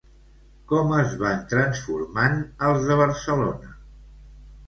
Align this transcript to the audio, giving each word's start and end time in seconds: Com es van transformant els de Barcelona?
Com 0.69 0.93
es 0.99 1.11
van 1.23 1.43
transformant 1.51 2.41
els 2.69 2.87
de 2.87 2.97
Barcelona? 3.03 3.77